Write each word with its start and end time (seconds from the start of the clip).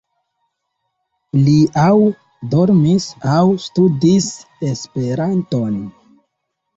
Li 1.47 1.57
aŭ 1.81 1.91
dormis 2.53 3.05
aŭ 3.33 3.41
studis 3.65 4.31
Esperanton. 4.71 5.77